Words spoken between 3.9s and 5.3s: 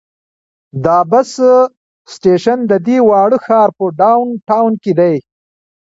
ډاون ټاون کې دی.